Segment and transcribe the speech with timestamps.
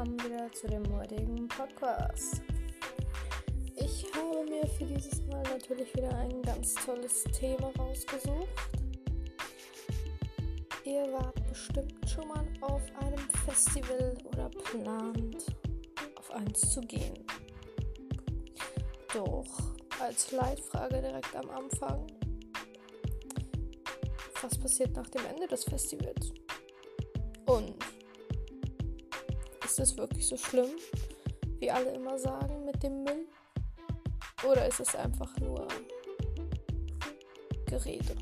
[0.00, 2.40] willkommen wieder zu dem heutigen Podcast.
[3.76, 8.48] Ich habe mir für dieses Mal natürlich wieder ein ganz tolles Thema rausgesucht.
[10.84, 15.44] Ihr wart bestimmt schon mal auf einem Festival oder plant,
[16.16, 17.22] auf eins zu gehen.
[19.12, 22.06] Doch als Leitfrage direkt am Anfang,
[24.40, 26.32] was passiert nach dem Ende des Festivals?
[27.44, 27.74] Und
[29.70, 30.70] ist es wirklich so schlimm,
[31.60, 33.28] wie alle immer sagen mit dem Müll?
[34.44, 35.68] Oder ist es einfach nur
[37.66, 38.16] Gerede?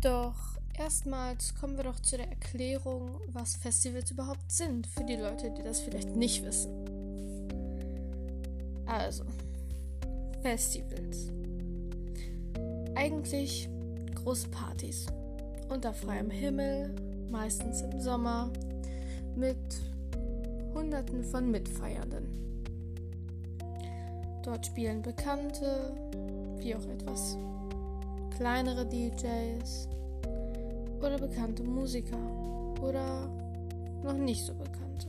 [0.00, 0.36] Doch
[0.78, 5.64] erstmals kommen wir doch zu der Erklärung, was Festivals überhaupt sind, für die Leute, die
[5.64, 6.70] das vielleicht nicht wissen.
[8.86, 9.24] Also,
[10.42, 11.37] Festivals.
[12.98, 13.68] Eigentlich
[14.16, 15.06] große Partys.
[15.68, 16.92] Unter freiem Himmel,
[17.30, 18.50] meistens im Sommer,
[19.36, 19.56] mit
[20.74, 22.26] Hunderten von Mitfeiernden.
[24.42, 25.92] Dort spielen Bekannte,
[26.58, 27.38] wie auch etwas
[28.36, 29.88] kleinere DJs
[30.98, 32.18] oder bekannte Musiker
[32.82, 33.30] oder
[34.02, 35.06] noch nicht so bekannte.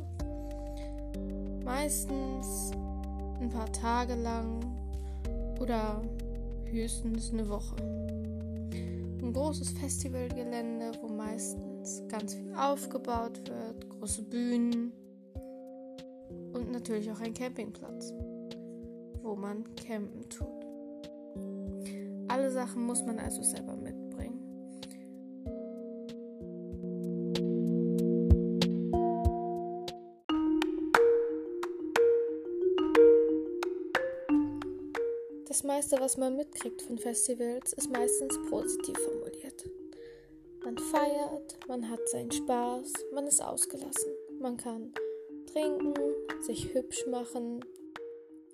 [1.66, 2.70] Meistens
[3.42, 4.60] ein paar Tage lang
[5.60, 6.04] oder
[6.72, 7.76] höchstens eine Woche.
[9.22, 14.92] Ein großes Festivalgelände, wo meistens ganz viel aufgebaut wird, große Bühnen
[16.54, 18.14] und natürlich auch ein Campingplatz,
[19.22, 20.48] wo man campen tut.
[22.28, 23.76] Alle Sachen muss man also selber
[35.60, 39.70] Das meiste, was man mitkriegt von Festivals, ist meistens positiv formuliert.
[40.64, 44.14] Man feiert, man hat seinen Spaß, man ist ausgelassen.
[44.40, 44.94] Man kann
[45.52, 45.96] trinken,
[46.40, 47.60] sich hübsch machen,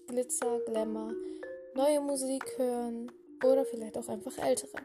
[0.08, 1.14] Glitzer, Glamour,
[1.76, 3.12] neue Musik hören
[3.44, 4.78] oder vielleicht auch einfach ältere.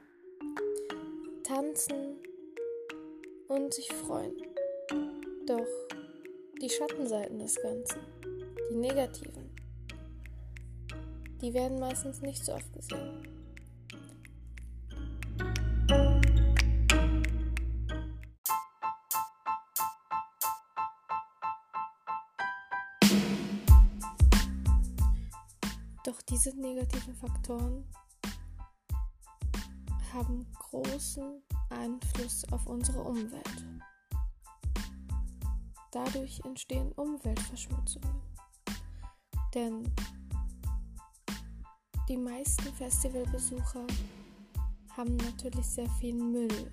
[1.43, 2.19] Tanzen
[3.49, 4.37] und sich freuen.
[5.47, 5.89] Doch
[6.61, 8.01] die Schattenseiten des Ganzen,
[8.71, 9.50] die negativen,
[11.41, 13.27] die werden meistens nicht so oft gesehen.
[26.05, 27.85] Doch diese negativen Faktoren
[30.13, 33.67] haben großen Einfluss auf unsere Umwelt.
[35.93, 38.21] Dadurch entstehen Umweltverschmutzungen.
[39.55, 39.93] Denn
[42.11, 43.87] die meisten Festivalbesucher
[44.97, 46.73] haben natürlich sehr viel Müll.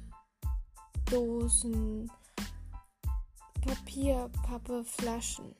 [1.11, 2.11] Dosen,
[3.61, 5.55] Papier, Pappe, Flaschen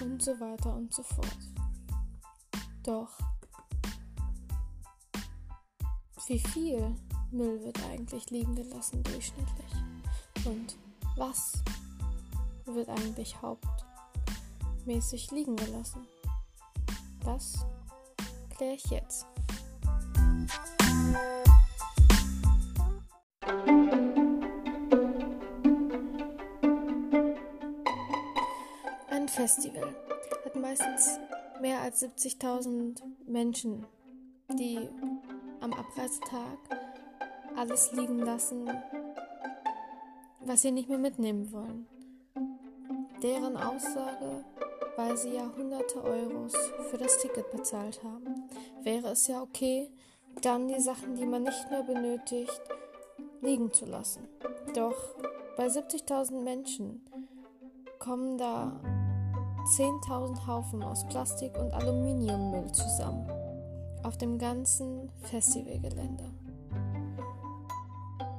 [0.00, 1.38] und so weiter und so fort.
[2.82, 3.16] Doch
[6.26, 6.96] wie viel
[7.30, 9.72] Müll wird eigentlich liegen gelassen durchschnittlich?
[10.44, 10.76] Und
[11.16, 11.52] was
[12.64, 16.04] wird eigentlich hauptmäßig liegen gelassen?
[17.24, 17.66] Das
[18.56, 19.26] kläre ich jetzt.
[29.10, 29.94] Ein Festival
[30.44, 31.18] hat meistens
[31.60, 33.86] mehr als 70.000 Menschen,
[34.58, 34.88] die
[35.60, 36.58] am Abreisetag
[37.56, 38.70] alles liegen lassen,
[40.40, 41.86] was sie nicht mehr mitnehmen wollen.
[43.22, 44.44] Deren Aussage
[45.00, 46.52] weil sie ja hunderte Euros
[46.90, 48.50] für das Ticket bezahlt haben.
[48.82, 49.90] Wäre es ja okay,
[50.42, 52.60] dann die Sachen, die man nicht mehr benötigt,
[53.40, 54.28] liegen zu lassen.
[54.74, 55.14] Doch
[55.56, 57.02] bei 70.000 Menschen
[57.98, 58.78] kommen da
[59.78, 63.26] 10.000 Haufen aus Plastik und Aluminiummüll zusammen
[64.02, 66.24] auf dem ganzen Festivalgelände.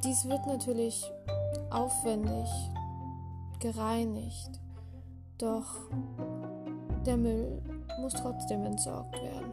[0.03, 1.11] Dies wird natürlich
[1.71, 2.49] aufwendig
[3.59, 4.59] gereinigt,
[5.39, 5.89] doch
[7.05, 7.61] der Müll
[7.99, 9.51] muss trotzdem entsorgt werden.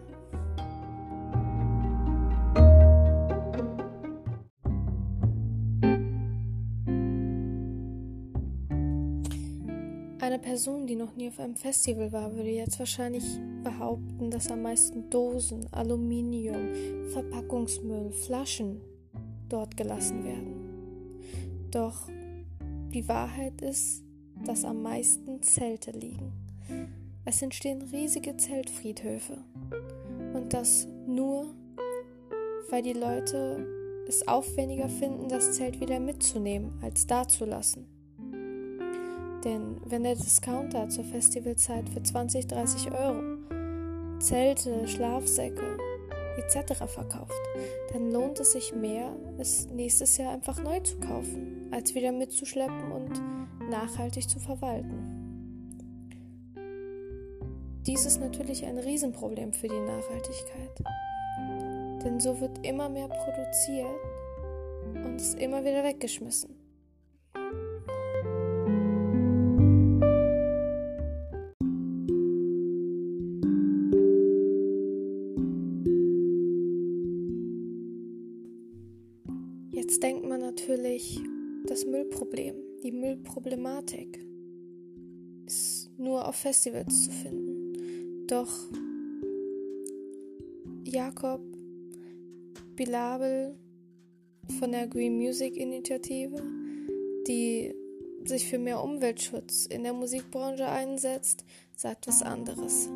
[10.20, 13.24] Eine Person, die noch nie auf einem Festival war, würde jetzt wahrscheinlich
[13.64, 16.74] behaupten, dass am meisten Dosen, Aluminium,
[17.12, 18.80] Verpackungsmüll, Flaschen
[19.48, 21.70] dort gelassen werden.
[21.70, 22.08] Doch
[22.92, 24.04] die Wahrheit ist,
[24.44, 26.47] dass am meisten Zelte liegen.
[27.28, 29.36] Es entstehen riesige Zeltfriedhöfe.
[30.32, 31.54] Und das Nur
[32.70, 33.66] weil die Leute
[34.08, 37.86] es aufwendiger finden, das Zelt wieder mitzunehmen, als dazulassen.
[39.44, 43.36] Denn wenn der Discounter zur Festivalzeit für 20, 30 Euro
[44.20, 45.78] Zelte, Schlafsäcke
[46.38, 46.78] etc.
[46.86, 47.40] verkauft,
[47.92, 52.90] dann lohnt es sich mehr, es nächstes Jahr einfach neu zu kaufen, als wieder mitzuschleppen
[52.90, 53.20] und
[53.70, 55.17] nachhaltig zu verwalten.
[57.88, 60.84] Dies ist natürlich ein Riesenproblem für die Nachhaltigkeit.
[62.04, 63.86] Denn so wird immer mehr produziert
[64.92, 66.54] und ist immer wieder weggeschmissen.
[79.70, 81.18] Jetzt denkt man natürlich,
[81.66, 84.22] das Müllproblem, die Müllproblematik
[85.46, 87.67] ist nur auf Festivals zu finden.
[88.28, 88.52] Doch
[90.84, 91.40] Jakob
[92.76, 93.56] Bilabel
[94.58, 96.36] von der Green Music Initiative,
[97.26, 97.74] die
[98.26, 102.90] sich für mehr Umweltschutz in der Musikbranche einsetzt, sagt was anderes.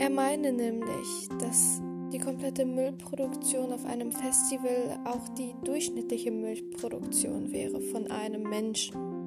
[0.00, 1.80] Er meine nämlich, dass
[2.12, 9.19] die komplette Müllproduktion auf einem Festival auch die durchschnittliche Müllproduktion wäre von einem Menschen.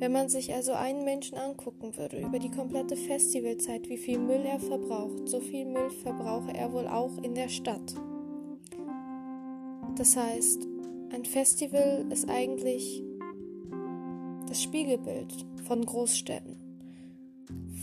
[0.00, 4.46] Wenn man sich also einen Menschen angucken würde über die komplette Festivalzeit, wie viel Müll
[4.46, 7.94] er verbraucht, so viel Müll verbrauche er wohl auch in der Stadt.
[9.96, 10.66] Das heißt,
[11.12, 13.02] ein Festival ist eigentlich
[14.48, 16.56] das Spiegelbild von Großstädten,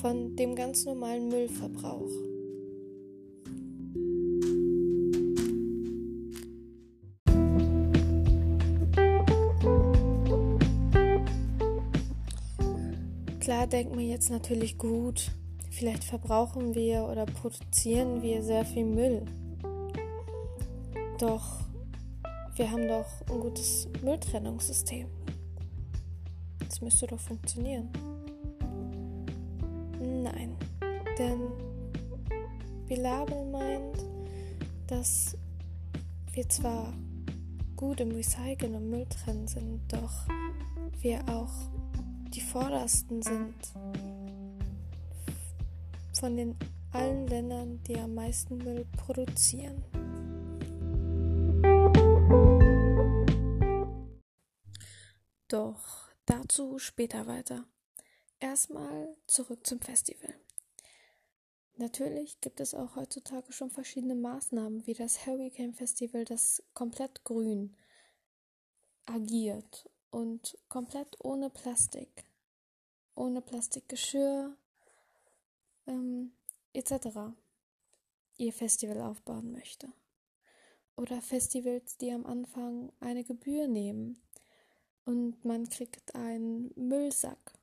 [0.01, 2.26] von dem ganz normalen Müllverbrauch.
[13.67, 15.31] Denkt man jetzt natürlich gut,
[15.69, 19.25] vielleicht verbrauchen wir oder produzieren wir sehr viel Müll.
[21.19, 21.59] Doch
[22.55, 25.07] wir haben doch ein gutes Mülltrennungssystem.
[26.59, 27.89] Das müsste doch funktionieren.
[29.99, 30.55] Nein,
[31.17, 31.41] denn
[32.87, 34.03] Bilabel meint,
[34.87, 35.37] dass
[36.33, 36.93] wir zwar
[37.75, 40.27] gut im Recyceln und Mülltrennen sind, doch
[41.01, 41.76] wir auch
[42.27, 43.55] die vordersten sind
[46.13, 46.57] von den
[46.91, 49.83] allen Ländern, die am meisten Müll produzieren.
[55.47, 57.65] Doch dazu später weiter.
[58.39, 60.33] Erstmal zurück zum Festival.
[61.75, 67.75] Natürlich gibt es auch heutzutage schon verschiedene Maßnahmen, wie das Hurricane Festival, das komplett grün
[69.05, 72.25] agiert und komplett ohne Plastik,
[73.15, 74.55] ohne Plastikgeschirr
[75.87, 76.31] ähm,
[76.73, 77.33] etc.
[78.37, 79.91] ihr Festival aufbauen möchte.
[80.95, 84.21] Oder Festivals, die am Anfang eine Gebühr nehmen
[85.05, 87.53] und man kriegt einen Müllsack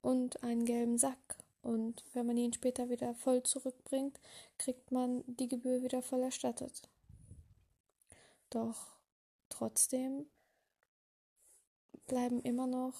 [0.00, 1.38] und einen gelben Sack.
[1.62, 4.20] Und wenn man ihn später wieder voll zurückbringt,
[4.56, 6.88] kriegt man die Gebühr wieder voll erstattet.
[8.50, 8.96] Doch
[9.48, 10.26] trotzdem
[12.06, 12.94] bleiben immer noch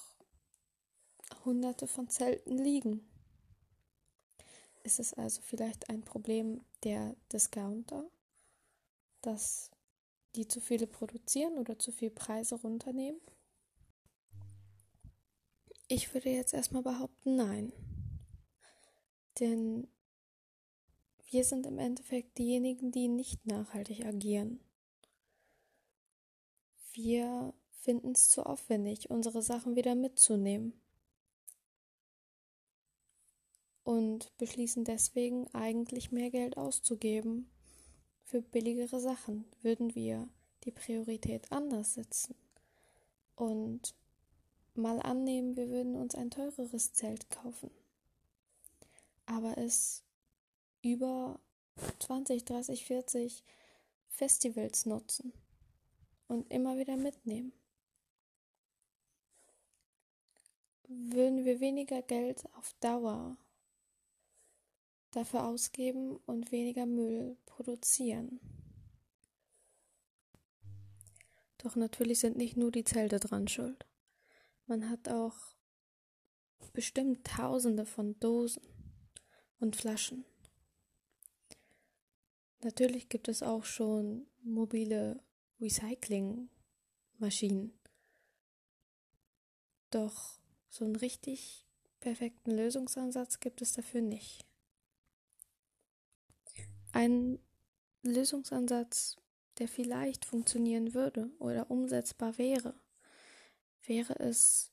[1.45, 3.07] hunderte von Zelten liegen.
[4.83, 8.09] Ist es also vielleicht ein Problem der Discounter,
[9.21, 9.71] dass
[10.35, 13.19] die zu viele produzieren oder zu viel Preise runternehmen?
[15.89, 17.73] Ich würde jetzt erstmal behaupten, nein.
[19.39, 19.87] Denn
[21.29, 24.59] wir sind im Endeffekt diejenigen, die nicht nachhaltig agieren.
[26.93, 30.73] Wir finden es zu aufwendig, unsere Sachen wieder mitzunehmen.
[33.83, 37.49] Und beschließen deswegen eigentlich mehr Geld auszugeben
[38.25, 39.45] für billigere Sachen.
[39.61, 40.27] Würden wir
[40.65, 42.35] die Priorität anders setzen
[43.35, 43.95] und
[44.75, 47.71] mal annehmen, wir würden uns ein teureres Zelt kaufen,
[49.25, 50.03] aber es
[50.81, 51.39] über
[51.99, 53.43] 20, 30, 40
[54.09, 55.33] Festivals nutzen
[56.27, 57.53] und immer wieder mitnehmen.
[60.87, 63.37] Würden wir weniger Geld auf Dauer
[65.11, 68.39] dafür ausgeben und weniger Müll produzieren.
[71.57, 73.85] Doch natürlich sind nicht nur die Zelte dran schuld.
[74.67, 75.35] Man hat auch
[76.73, 78.61] bestimmt Tausende von Dosen
[79.59, 80.25] und Flaschen.
[82.61, 85.21] Natürlich gibt es auch schon mobile
[85.59, 87.73] Recyclingmaschinen.
[89.89, 90.37] Doch
[90.77, 91.65] so einen richtig
[91.99, 94.47] perfekten Lösungsansatz gibt es dafür nicht.
[96.97, 97.37] ein
[98.01, 99.17] Lösungsansatz,
[99.59, 102.73] der vielleicht funktionieren würde oder umsetzbar wäre,
[103.85, 104.71] wäre es,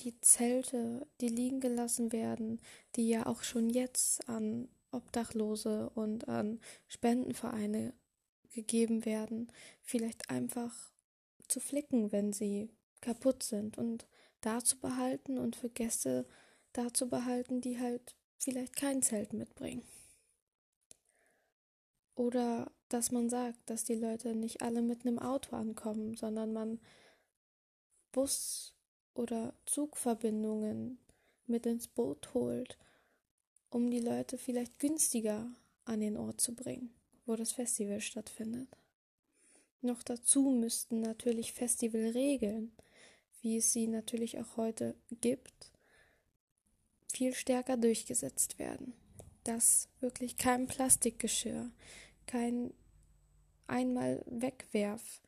[0.00, 2.60] die Zelte, die liegen gelassen werden,
[2.96, 7.94] die ja auch schon jetzt an Obdachlose und an Spendenvereine
[8.52, 10.90] gegeben werden, vielleicht einfach
[11.46, 12.68] zu flicken, wenn sie
[13.00, 14.08] kaputt sind und
[14.42, 16.26] da zu behalten und für Gäste
[16.72, 19.84] da zu behalten, die halt vielleicht kein Zelt mitbringen.
[22.14, 26.80] Oder dass man sagt, dass die Leute nicht alle mit einem Auto ankommen, sondern man
[28.12, 28.74] Bus-
[29.14, 30.98] oder Zugverbindungen
[31.46, 32.78] mit ins Boot holt,
[33.70, 35.50] um die Leute vielleicht günstiger
[35.84, 36.94] an den Ort zu bringen,
[37.24, 38.68] wo das Festival stattfindet.
[39.80, 42.72] Noch dazu müssten natürlich Festivalregeln,
[43.42, 45.72] wie es sie natürlich auch heute gibt,
[47.12, 48.94] viel stärker durchgesetzt werden.
[49.44, 51.70] Dass wirklich kein Plastikgeschirr,
[52.26, 52.72] kein
[53.66, 55.20] einmal wegwerf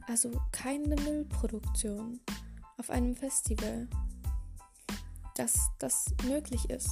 [0.07, 2.19] also keine Müllproduktion
[2.77, 3.87] auf einem Festival,
[5.35, 6.89] dass das möglich ist.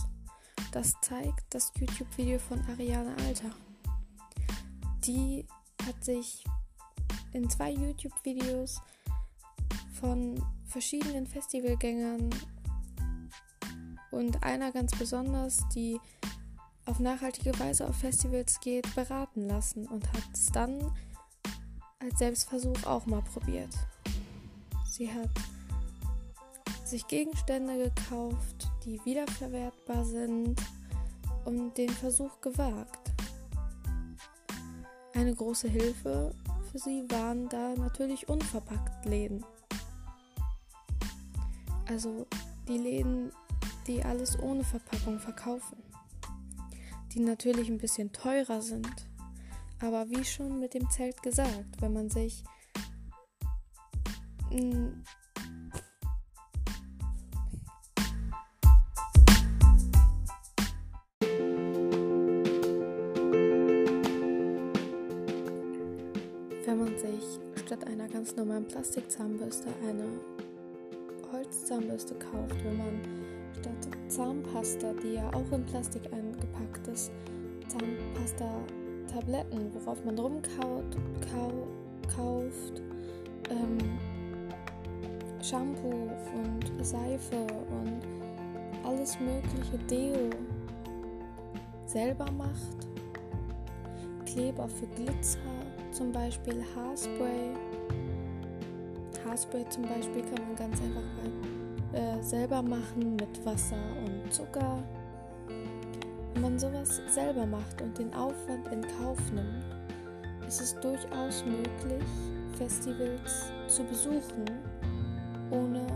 [0.71, 3.51] Das zeigt das YouTube-Video von Ariane Alter
[5.07, 5.45] die
[5.85, 6.43] hat sich
[7.33, 8.81] in zwei YouTube-Videos
[9.99, 12.29] von verschiedenen Festivalgängern
[14.11, 15.99] und einer ganz besonders, die
[16.85, 20.91] auf nachhaltige Weise auf Festivals geht, beraten lassen und hat es dann
[22.05, 23.73] als Selbstversuch auch mal probiert.
[24.87, 25.29] Sie hat
[26.85, 30.61] sich Gegenstände gekauft, die wiederverwertbar sind
[31.45, 33.11] und den Versuch gewagt.
[35.13, 36.33] Eine große Hilfe
[36.71, 39.43] für sie waren da natürlich unverpackt Läden.
[41.87, 42.27] Also
[42.67, 43.31] die Läden,
[43.87, 45.77] die alles ohne Verpackung verkaufen.
[47.13, 49.07] Die natürlich ein bisschen teurer sind.
[49.81, 52.43] Aber wie schon mit dem Zelt gesagt, wenn man sich
[68.25, 70.05] ganz normalen Plastikzahnbürste eine
[71.31, 72.99] Holzzahnbürste kauft, wo man
[73.59, 77.11] statt Zahnpasta, die ja auch in Plastik eingepackt ist,
[79.05, 80.97] Zahnpasta-Tabletten, worauf man rumkaut,
[81.31, 81.67] kau,
[82.15, 82.81] kauft,
[83.49, 83.77] ähm,
[85.41, 87.37] Shampoo und Seife
[87.69, 87.99] und
[88.83, 90.29] alles mögliche Deo
[91.85, 92.87] selber macht.
[94.25, 95.39] Kleber für Glitzer,
[95.91, 97.53] zum Beispiel Haarspray
[99.25, 101.01] Haarspray zum Beispiel kann man ganz einfach
[101.93, 104.83] äh, selber machen mit Wasser und Zucker.
[106.35, 109.63] Wenn man sowas selber macht und den Aufwand in Kauf nimmt,
[110.45, 112.03] ist es durchaus möglich,
[112.57, 114.45] Festivals zu besuchen,
[115.49, 115.87] ohne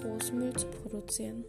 [0.00, 1.44] groß Müll zu produzieren.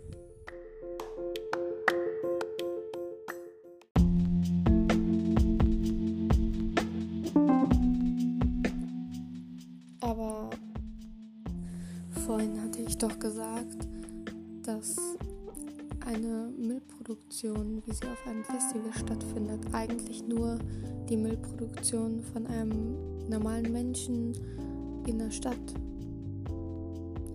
[13.08, 13.88] doch gesagt,
[14.64, 14.96] dass
[16.06, 20.60] eine Müllproduktion, wie sie auf einem Festival stattfindet, eigentlich nur
[21.10, 24.34] die Müllproduktion von einem normalen Menschen
[25.06, 25.56] in der Stadt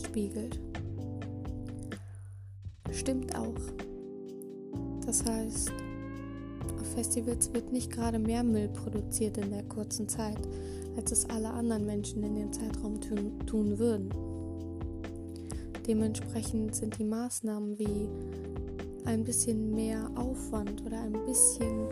[0.05, 0.61] spiegelt.
[2.91, 3.55] Stimmt auch.
[5.07, 5.73] Das heißt,
[6.79, 10.38] auf Festivals wird nicht gerade mehr Müll produziert in der kurzen Zeit,
[10.97, 14.11] als es alle anderen Menschen in dem Zeitraum tun, tun würden.
[15.87, 18.09] Dementsprechend sind die Maßnahmen wie
[19.04, 21.88] ein bisschen mehr Aufwand oder ein bisschen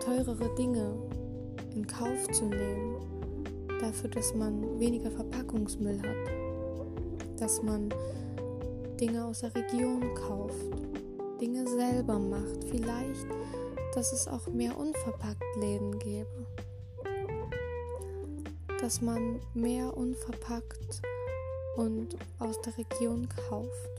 [0.00, 0.94] teurere Dinge
[1.74, 2.96] in Kauf zu nehmen,
[3.80, 7.88] dafür, dass man weniger Verpackungsmüll hat, dass man
[9.00, 10.54] Dinge aus der Region kauft,
[11.40, 13.26] Dinge selber macht, vielleicht
[13.98, 16.46] dass es auch mehr unverpackt Läden gäbe.
[18.80, 21.02] Dass man mehr unverpackt
[21.76, 23.90] und aus der Region kauft.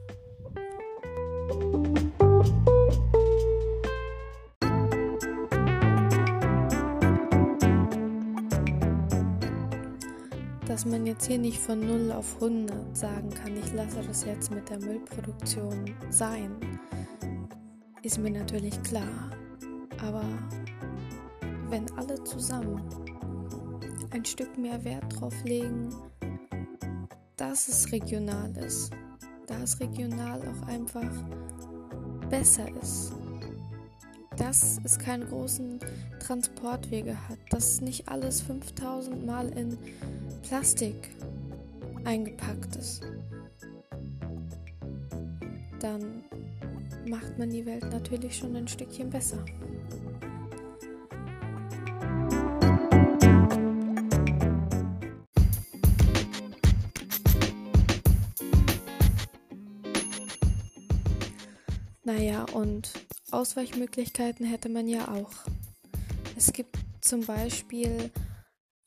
[10.90, 14.70] Man jetzt hier nicht von 0 auf 100 sagen kann, ich lasse das jetzt mit
[14.70, 16.56] der Müllproduktion sein,
[18.02, 19.32] ist mir natürlich klar.
[20.02, 20.24] Aber
[21.70, 22.82] wenn alle zusammen
[24.12, 25.94] ein Stück mehr Wert drauf legen,
[27.38, 28.92] dass es regional ist,
[29.48, 31.12] da es regional auch einfach
[32.30, 33.14] besser ist,
[34.38, 35.80] dass es keine großen
[36.20, 39.78] Transportwege hat, dass nicht alles 5000 Mal in
[40.42, 41.10] Plastik
[42.06, 43.04] eingepackt ist,
[45.80, 46.24] dann
[47.08, 49.44] macht man die Welt natürlich schon ein Stückchen besser.
[62.04, 62.92] Naja, und
[63.32, 65.32] Ausweichmöglichkeiten hätte man ja auch.
[66.36, 68.12] Es gibt zum Beispiel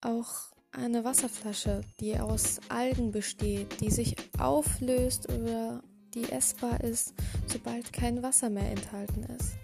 [0.00, 5.82] auch eine Wasserflasche, die aus Algen besteht, die sich auflöst oder
[6.14, 7.14] die essbar ist,
[7.46, 9.56] sobald kein Wasser mehr enthalten ist.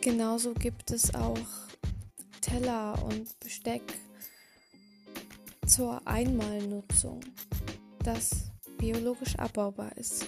[0.00, 1.38] Genauso gibt es auch
[2.40, 3.82] Teller und Besteck
[5.66, 7.20] zur Einmalnutzung,
[8.02, 10.26] das biologisch abbaubar ist.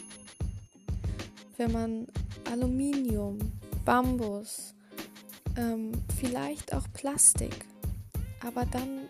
[1.56, 2.06] Wenn man
[2.50, 3.38] Aluminium,
[3.84, 4.74] Bambus,
[5.56, 7.66] ähm, vielleicht auch Plastik
[8.44, 9.06] aber dann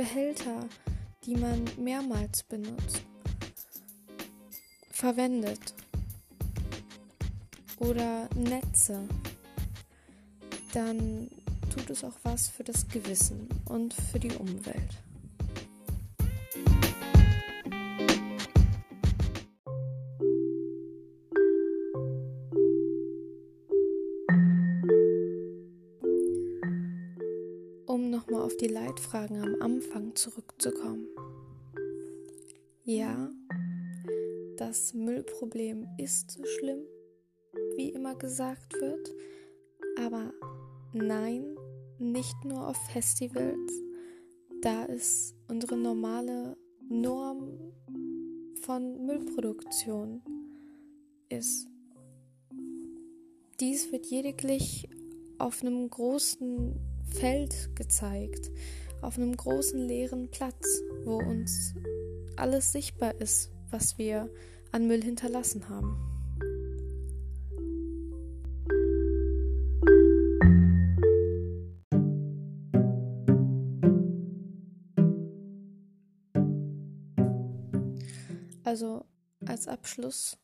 [0.00, 0.66] Behälter,
[1.26, 3.02] die man mehrmals benutzt,
[4.90, 5.74] verwendet
[7.78, 9.06] oder Netze,
[10.72, 11.28] dann
[11.68, 15.02] tut es auch was für das Gewissen und für die Umwelt.
[29.10, 31.08] Leitfragen am Anfang zurückzukommen.
[32.84, 33.28] Ja,
[34.56, 36.84] das Müllproblem ist so schlimm,
[37.76, 39.12] wie immer gesagt wird,
[39.98, 40.32] aber
[40.92, 41.56] nein,
[41.98, 43.72] nicht nur auf Festivals,
[44.62, 46.56] da ist unsere normale
[46.88, 47.72] Norm
[48.62, 50.22] von Müllproduktion
[51.30, 51.66] ist.
[53.58, 54.88] Dies wird lediglich
[55.38, 56.78] auf einem großen
[57.18, 58.52] Feld gezeigt,
[59.02, 61.74] auf einem großen leeren Platz, wo uns
[62.36, 64.30] alles sichtbar ist, was wir
[64.72, 65.96] an Müll hinterlassen haben.
[78.64, 79.04] Also
[79.46, 80.38] als Abschluss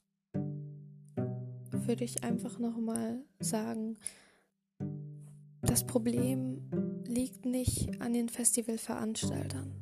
[1.86, 3.98] würde ich einfach nochmal sagen,
[5.62, 6.68] das Problem
[7.08, 9.72] liegt nicht an den Festivalveranstaltern.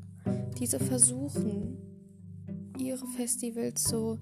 [0.59, 1.79] Diese versuchen,
[2.79, 4.19] ihre Festivals so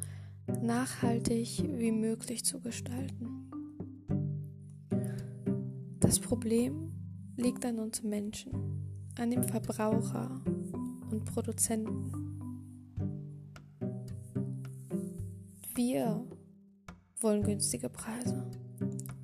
[0.61, 3.51] nachhaltig wie möglich zu gestalten.
[6.01, 6.93] Das Problem
[7.37, 8.53] liegt an uns Menschen,
[9.19, 10.41] an dem Verbraucher
[11.11, 12.13] und Produzenten.
[15.75, 16.27] Wir
[17.21, 18.51] wollen günstige Preise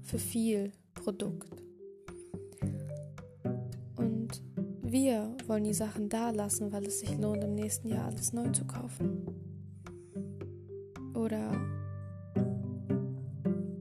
[0.03, 1.58] für viel Produkt.
[4.91, 8.49] Wir wollen die Sachen da lassen, weil es sich lohnt, im nächsten Jahr alles neu
[8.53, 9.23] zu kaufen.
[11.13, 11.53] Oder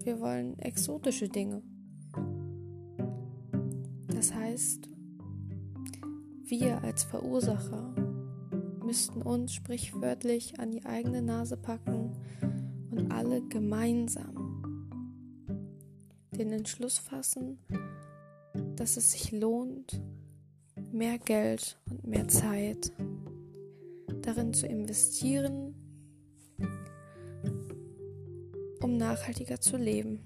[0.03, 1.61] wir wollen exotische Dinge.
[4.09, 4.89] Das heißt,
[6.43, 7.95] wir als Verursacher
[8.83, 12.17] müssten uns sprichwörtlich an die eigene Nase packen
[12.91, 14.91] und alle gemeinsam
[16.31, 17.59] den Entschluss fassen,
[18.75, 20.01] dass es sich lohnt,
[20.97, 22.91] mehr Geld und mehr Zeit
[24.23, 25.75] darin zu investieren,
[28.81, 30.21] um nachhaltiger zu leben,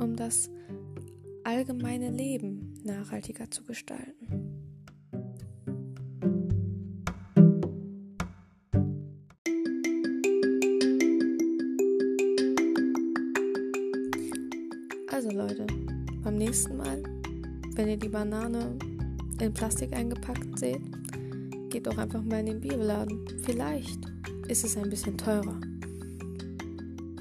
[0.00, 0.50] um das
[1.44, 4.66] allgemeine Leben nachhaltiger zu gestalten.
[15.12, 15.66] Also Leute,
[16.24, 17.00] beim nächsten Mal,
[17.74, 18.76] wenn ihr die Banane
[19.40, 20.82] in Plastik eingepackt seht,
[21.70, 23.24] geht doch einfach mal in den Bioladen.
[23.44, 24.00] Vielleicht
[24.48, 25.60] ist es ein bisschen teurer.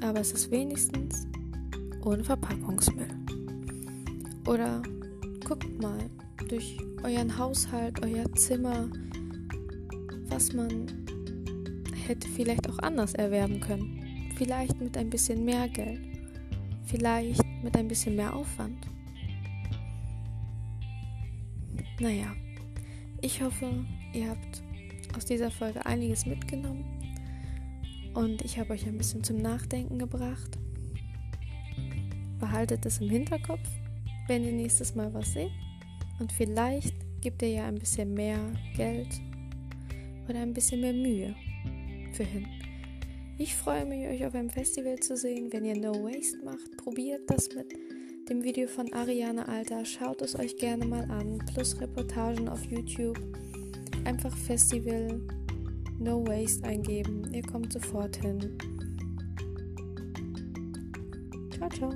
[0.01, 1.27] Aber es ist wenigstens
[2.03, 3.09] ohne Verpackungsmüll.
[4.47, 4.81] Oder
[5.45, 6.09] guckt mal
[6.47, 8.89] durch euren Haushalt, euer Zimmer,
[10.29, 10.87] was man
[12.07, 14.01] hätte vielleicht auch anders erwerben können.
[14.37, 15.99] Vielleicht mit ein bisschen mehr Geld.
[16.85, 18.87] Vielleicht mit ein bisschen mehr Aufwand.
[21.99, 22.35] Naja,
[23.21, 23.83] ich hoffe,
[24.13, 24.61] ihr habt
[25.15, 26.85] aus dieser Folge einiges mitgenommen
[28.13, 30.59] und ich habe euch ein bisschen zum Nachdenken gebracht.
[32.39, 33.67] Behaltet es im Hinterkopf,
[34.27, 35.51] wenn ihr nächstes Mal was seht
[36.19, 38.39] und vielleicht gebt ihr ja ein bisschen mehr
[38.75, 39.19] Geld
[40.29, 41.35] oder ein bisschen mehr Mühe
[42.13, 42.45] für hin.
[43.39, 45.51] Ich freue mich, euch auf einem Festival zu sehen.
[45.51, 47.73] Wenn ihr No Waste macht, probiert das mit
[48.29, 49.85] dem Video von Ariane Alter.
[49.85, 51.39] Schaut es euch gerne mal an.
[51.53, 53.17] Plus Reportagen auf YouTube.
[54.03, 55.21] Einfach Festival
[55.97, 57.33] No Waste eingeben.
[57.33, 58.57] Ihr kommt sofort hin.
[61.51, 61.93] Ciao, ciao.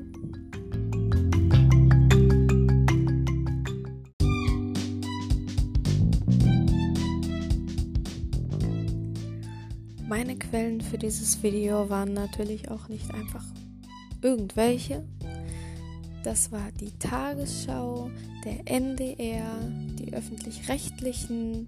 [10.07, 13.45] Meine Quellen für dieses Video waren natürlich auch nicht einfach
[14.21, 15.03] irgendwelche.
[16.23, 18.11] Das war die Tagesschau,
[18.45, 19.59] der NDR,
[19.97, 21.67] die öffentlich-rechtlichen,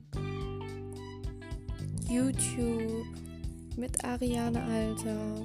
[2.08, 3.06] YouTube
[3.76, 5.36] mit Ariane Alter,